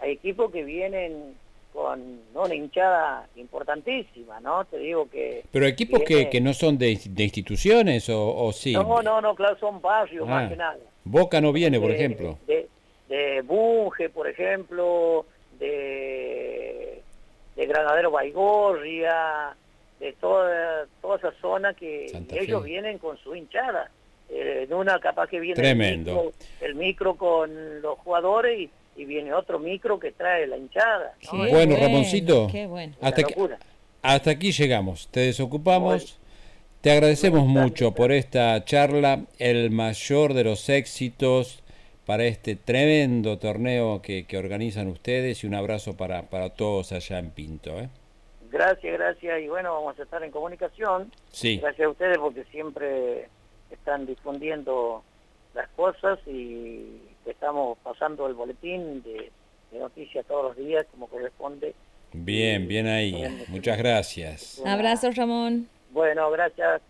hay 0.00 0.12
equipos 0.12 0.52
que 0.52 0.62
vienen 0.62 1.34
con 1.74 2.20
una 2.32 2.54
hinchada 2.54 3.26
importantísima, 3.34 4.38
¿no? 4.38 4.64
Te 4.64 4.78
digo 4.78 5.10
que... 5.10 5.44
Pero 5.50 5.66
equipos 5.66 6.02
que, 6.06 6.30
que 6.30 6.40
no 6.40 6.54
son 6.54 6.78
de, 6.78 6.92
instituciones 6.92 8.08
o, 8.08 8.32
o, 8.32 8.52
sí. 8.52 8.72
No, 8.74 9.02
no, 9.02 9.20
no, 9.20 9.34
claro, 9.34 9.58
son 9.58 9.82
barrios 9.82 10.26
más 10.26 10.46
ah. 10.46 10.48
que 10.48 10.56
nada. 10.56 10.78
Boca 11.02 11.40
no 11.40 11.52
viene, 11.52 11.80
por 11.80 11.90
ejemplo. 11.90 12.38
De, 12.46 12.68
de 13.08 13.42
Bunge, 13.42 14.08
por 14.08 14.28
ejemplo, 14.28 15.26
de, 15.58 17.02
de 17.56 17.66
Granadero 17.66 18.12
Baigorria, 18.12 19.56
de 19.98 20.12
toda, 20.12 20.86
toda 21.02 21.16
esa 21.16 21.32
zona 21.40 21.74
que 21.74 22.06
ellos 22.30 22.62
vienen 22.62 22.98
con 22.98 23.18
su 23.18 23.34
hinchada. 23.34 23.90
Eh, 24.30 24.66
de 24.68 24.74
una 24.74 24.98
capaz 25.00 25.28
que 25.28 25.38
viene 25.38 25.56
Tremendo. 25.56 26.32
El, 26.60 26.76
micro, 26.76 27.16
con 27.16 27.82
los 27.82 27.98
jugadores 27.98 28.58
y, 28.58 28.70
viene 28.96 29.32
otro 29.34 29.58
micro 29.58 29.98
que 29.98 30.12
trae 30.12 30.46
la 30.46 30.56
hinchada. 30.56 31.14
Bueno, 31.32 31.76
Ramoncito, 31.76 32.48
hasta, 33.00 33.22
hasta 34.02 34.30
aquí 34.30 34.52
llegamos. 34.52 35.08
Te 35.08 35.20
desocupamos. 35.20 36.20
Te 36.80 36.90
agradecemos 36.90 37.46
mucho 37.46 37.92
por 37.92 38.12
esta 38.12 38.62
charla, 38.66 39.22
el 39.38 39.70
mayor 39.70 40.34
de 40.34 40.44
los 40.44 40.68
éxitos 40.68 41.62
para 42.04 42.24
este 42.24 42.56
tremendo 42.56 43.38
torneo 43.38 44.02
que, 44.02 44.26
organizan 44.36 44.88
ustedes 44.88 45.42
y 45.42 45.46
un 45.46 45.54
abrazo 45.54 45.96
para, 45.96 46.24
para 46.24 46.50
todos 46.50 46.92
allá 46.92 47.18
en 47.18 47.30
Pinto. 47.30 47.80
¿eh? 47.80 47.88
Gracias, 48.50 48.92
gracias. 48.92 49.40
Y 49.40 49.48
bueno, 49.48 49.72
vamos 49.72 49.98
a 49.98 50.02
estar 50.02 50.22
en 50.22 50.30
comunicación. 50.30 51.10
Sí. 51.30 51.58
Gracias 51.58 51.86
a 51.86 51.90
ustedes 51.90 52.18
porque 52.18 52.44
siempre 52.52 53.28
están 53.70 54.06
difundiendo 54.06 55.02
las 55.54 55.68
cosas 55.70 56.18
y 56.26 57.00
estamos 57.30 57.78
pasando 57.82 58.26
el 58.26 58.34
boletín 58.34 59.02
de, 59.02 59.30
noticias 59.72 60.24
todos 60.26 60.44
los 60.44 60.56
días 60.56 60.86
como 60.92 61.08
corresponde. 61.08 61.74
Bien, 62.12 62.68
bien 62.68 62.86
ahí. 62.86 63.24
Muchas 63.48 63.76
gracias. 63.76 64.62
Abrazo, 64.64 65.10
Ramón. 65.10 65.68
Bueno, 65.90 66.30
gracias. 66.30 66.80